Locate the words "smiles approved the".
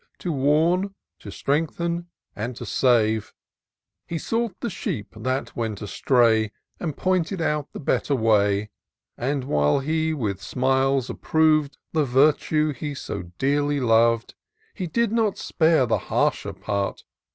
10.41-12.05